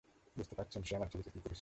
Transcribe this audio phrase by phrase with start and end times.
[0.35, 1.49] বুঝতে পারছেন সে আমার ছেলেকে কী করেছে?